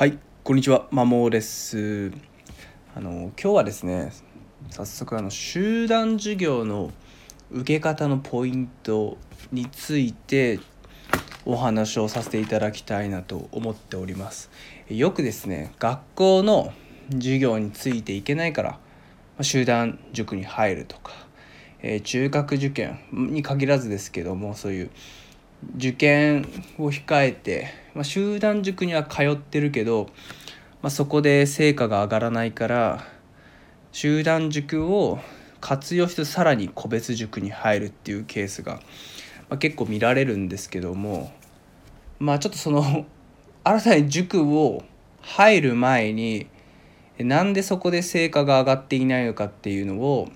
[0.00, 2.10] はいこんにちはまもです。
[2.96, 4.10] あの今日はですね
[4.70, 6.90] 早速あの集団授業の
[7.50, 9.18] 受け方のポイント
[9.52, 10.58] について
[11.44, 14.50] お話をさせていただきたいなと思っております。
[14.88, 16.72] よくですね学校の
[17.12, 18.78] 授業についていけないから
[19.42, 21.12] 集団塾に入るとか、
[21.82, 24.90] え、中学受験に限らずですけどもそういう
[25.76, 26.48] 受験
[26.78, 30.08] を控えて、まあ、集団塾には通ってるけど、
[30.82, 33.04] まあ、そこで成果が上がらないから
[33.92, 35.18] 集団塾を
[35.60, 38.74] 活用してさらに個別塾に入るっていうケースが、
[39.48, 41.32] まあ、結構見られるんですけども
[42.18, 43.06] まあちょっとその
[43.62, 44.82] 新たに塾を
[45.20, 46.46] 入る前に
[47.18, 50.30] なんでそこで成果が上がっていないのかっていうのを、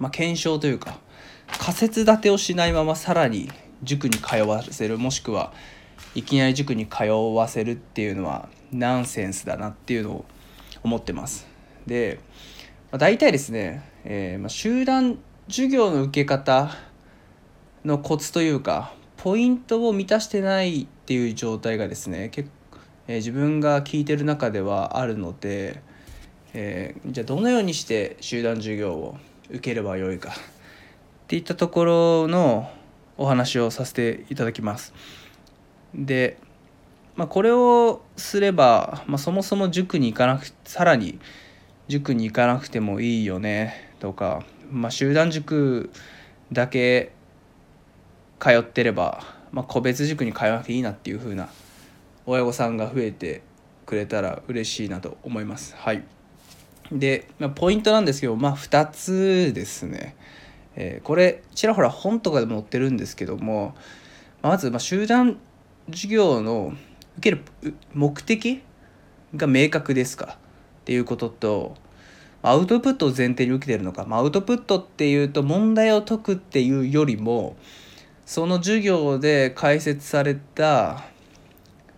[0.00, 0.98] まあ、検証というか
[1.46, 3.48] 仮説立てをしないままさらに
[3.84, 5.52] 塾に通わせるもしくは
[6.14, 10.24] いきなり塾に通わせるっていうのはナンセンスだなっていうのを
[10.82, 11.46] 思ってます。
[11.86, 12.20] で、
[12.90, 16.70] まあ、大体ですね、えー、まあ、集団授業の受け方
[17.84, 22.48] のコツというかポイントを満たしてないっていう状態がですね結
[23.06, 25.82] え、自分が聞いてる中ではあるので、
[26.54, 29.18] えー、じゃあどのようにして集団授業を
[29.50, 30.32] 受ければよいかっ
[31.26, 32.70] ていったところの
[33.16, 34.92] お話をさせていただきます。
[35.94, 36.38] で、
[37.16, 41.20] まあ、これをすれば、まあ、そもそも塾に行かなくさらに
[41.86, 45.90] 塾に行かなくてもいいよねとか、まあ、集団塾
[46.52, 47.12] だけ
[48.40, 51.48] 通ってれば、まあ、個別塾に通わなくていいなっていう風な
[52.26, 53.42] 親御さんが増えて
[53.86, 55.74] くれたら嬉しいなと思います。
[55.76, 56.02] はい、
[56.90, 60.16] で、まあ、ポイントなんですけど、まあ、2つですね。
[60.76, 63.74] えー、これちらほら本とかでも載ってるんですけども
[64.42, 65.38] まずま集団
[65.90, 66.72] 授業の
[67.18, 67.42] 受ける
[67.92, 68.62] 目的
[69.36, 70.36] が明確ですか？
[70.82, 71.76] っていうことと
[72.42, 77.56] アウトプットを前提に受けてるのか、まあ、アウトプットっていうと問題を解くっていうよりも
[78.26, 81.04] その授業で解説された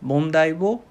[0.00, 0.82] 問題を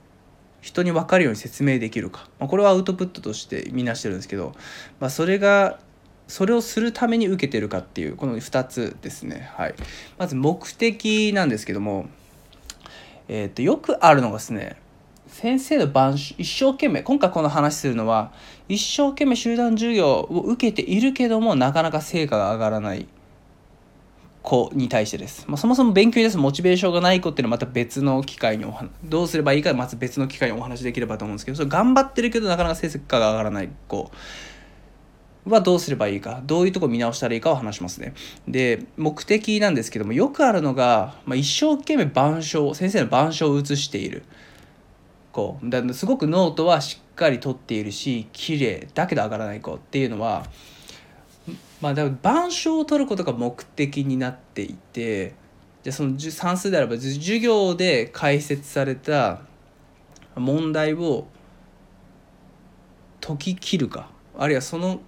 [0.60, 4.54] 人に分かるように説明できるか、まあ、これはアウトプットとしてみなしてるんですけど、
[5.00, 5.80] まあ、それが
[6.28, 9.76] それをするために受けてるかっていうこの2つですね、はい、
[10.18, 12.08] まず目的なんですけども、
[13.28, 14.78] えー、とよくあるのがですね
[15.28, 18.32] 先生の板書一生懸命今回この話するのは
[18.68, 23.08] 一生懸命集団授業を受けているけどもなかなか成果が上がらない
[24.42, 34.10] 子に対してです、まあ、そもそも勉強に出すモチベーションがない子っていうのはまた別の機会にお話どうすればいいかまず別の機会にお話できればと思うんですけどそれ頑張ってるけどなかなか成績が上がらない子。
[35.54, 38.14] はどうすればいいかどういうとこ見直したらいいかを話しますね。
[38.48, 44.24] で目的なんですけどもよくあるのが、まあ、一生懸命板書先生の板書を写している。
[45.38, 50.48] 子だすごくノートはしっかり取っているし綺麗だけど上がらない子っていうのは
[51.80, 55.36] まあだから板書を取ることが目的になっていて
[55.84, 59.42] じゃその算数であれば授業で解説された
[60.36, 61.28] 問題を
[63.22, 65.02] 解き切るかあるいはその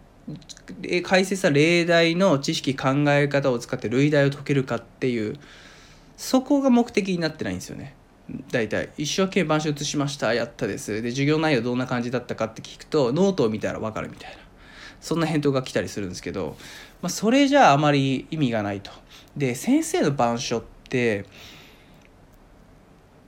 [1.03, 5.37] 解説した例題の知識考え方を使って類題を解けるかっていう
[6.17, 7.95] そこが目的になってないんですよね。
[8.51, 14.37] 大体一生懸命板書写しましたやったですで授業内容どんな感じだったかって聞くとノートを見たら分かるみたいな
[15.01, 16.55] そんな返答が来たりするんですけど、
[17.01, 18.91] まあ、それじゃああまり意味がないと。
[19.35, 21.25] で先生の板書って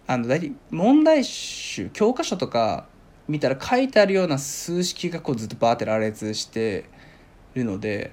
[0.07, 2.85] あの大体問題集教科書とか
[3.31, 6.85] 見たら書いてあるような数式がこうずっとバーって羅列して
[7.55, 8.11] るので、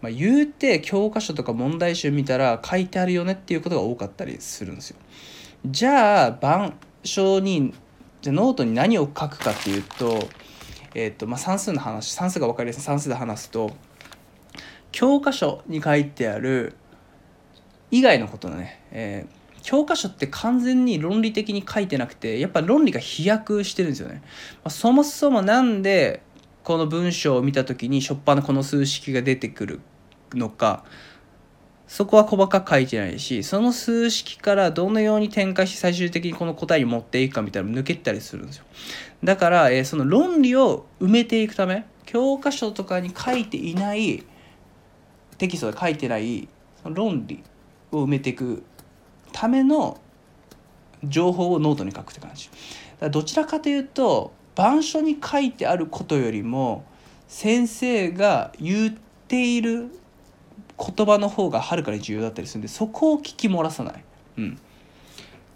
[0.00, 4.96] まあ、言うて教科書とか問題集見たら書いてあるよねっていうことが多かったりするんですよ。
[5.66, 6.72] じゃあ板
[7.04, 7.74] 書に
[8.22, 10.28] じゃノートに何を書くかっていうと,、
[10.94, 13.72] えーとまあ、算数の話算数が分かりやすい算数で話すと
[14.92, 16.74] 教科書に書いてある
[17.90, 24.22] 以外のことのね、えー教科書って完全に論理的に書いてなくてやっぱ論理が飛躍してるんですよね。
[24.24, 26.22] まあ、そもそもなんで
[26.64, 29.80] この文章を見た時に初っ端のこの数式が出てくる
[30.34, 30.84] のか
[31.88, 38.64] そこは細かく書いてないしその数式からどのように展開して最終的にこの答えに持っていくかみたいなの抜けたりするんですよ。
[39.24, 44.24] だから、えー、その論理を埋めていくため教科書とかに書いていない
[45.38, 46.48] テキストで書いてない
[46.84, 47.42] 論理
[47.90, 48.62] を埋めていく
[49.32, 49.98] ための
[51.04, 52.48] 情報をノートに書くって感じ。
[52.48, 52.56] だか
[53.02, 56.84] らどちらかというと板書に書いてあることよりも
[57.28, 58.94] 先生が言っ
[59.28, 59.88] ている
[60.78, 64.04] 言葉の方がはるかに重要だったりするんでそこを聞き漏らさない。
[64.38, 64.58] うん、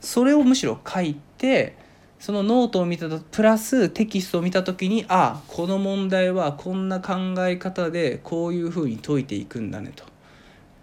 [0.00, 1.76] それをむしろ書いて
[2.18, 10.04] そのノートを見たとプラステキストを見た時にああこの問題はこんな考え方でこういうふうに解いていくんだねと。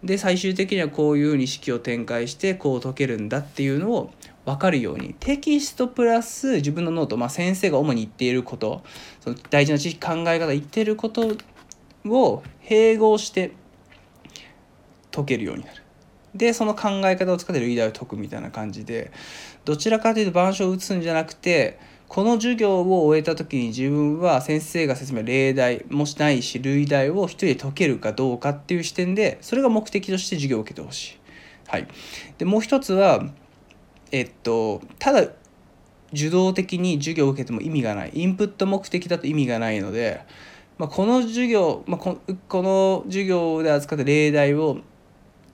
[0.03, 4.11] で最終的にはこういうふうに式を展開してこう解けるんだっていうのを
[4.45, 8.83] 分かるようにテキストプラス自分のノート、まあ、先生が主に言っていること
[9.19, 11.37] その大事な知識考え方言ってること
[12.05, 13.51] を併合して
[15.11, 15.83] 解けるようになる。
[16.33, 19.11] でその考え方を使ってリーダーを解くみたいな感じで
[19.65, 21.77] どちらかというと板書を打つんじゃなくて
[22.11, 31.19] この授業を終えた時に自分は先生が説明例題もしないし類題を一人で解けるかどうかっていう視点でそれが目的として授業を受けてほしい。
[31.69, 31.87] はい、
[32.37, 33.23] でもう一つは
[34.11, 35.31] えっとただ
[36.11, 40.19] 受動的に授業を受けても意味がないインプット目的だと意味がないので、
[40.77, 42.19] まあ、この授業、まあ、こ
[42.49, 44.79] この授業で扱った例題を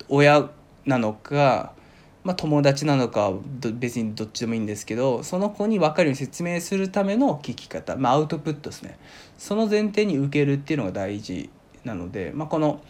[0.10, 0.50] 親
[0.88, 1.74] なのか、
[2.28, 3.32] まあ、友達なのか
[3.76, 9.00] 別にどっちでもいいんですけどその子に分かるように説明するための聞き方、まあ、アウトプットですね
[9.38, 11.50] その前提に受けるっていうのが大事
[11.86, 12.82] なので、まあ、この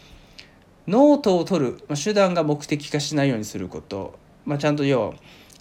[0.88, 5.14] ノートを取る、まあ、手段が目的化しないようにすること、まあ、ちゃんと要は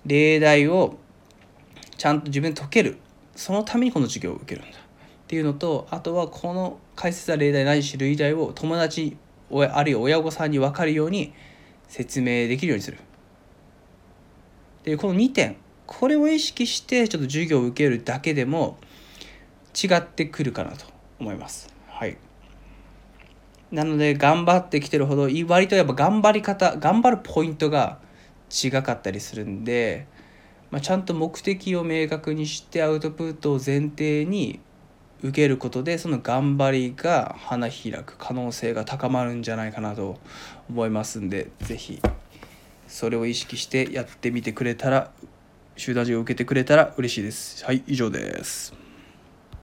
[0.07, 0.97] 例題を
[1.99, 2.97] ちゃんと自分で解ける
[3.35, 4.81] そのためにこの授業を受けるんだっ
[5.27, 9.19] ていうのとあとはこの解説は例題ないし類題を友達
[9.51, 11.35] あるいは親御さんに分かるように
[11.89, 12.97] 説明できるようにする。
[14.87, 18.79] でこの2点これを意識してちょっと授業を受けるだけでも
[19.75, 20.87] 違ってくるかなと
[21.19, 21.73] 思います。
[21.89, 22.17] はい。
[23.73, 27.99] なので頑張ってきてるほど割とやっぱ頑張り方頑張るポイントが
[28.51, 30.07] 違かったりするんで、
[30.71, 34.61] まあ、ちゃんと目的を明確にしてアウトプットを前提に
[35.23, 40.21] 受けることでその頑張りが花開く可能性が高まるんじゃないかなと
[40.71, 42.01] 思いますんで是非
[42.89, 45.11] それを意識してやってみてくれたら
[45.77, 47.65] 集団授業を受けてくれたら嬉しいです。
[47.65, 48.86] はい以上です。